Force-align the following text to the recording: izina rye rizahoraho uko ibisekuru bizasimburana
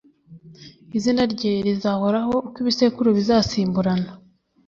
izina 0.97 1.21
rye 1.33 1.53
rizahoraho 1.65 2.33
uko 2.47 2.55
ibisekuru 2.63 3.09
bizasimburana 3.17 4.11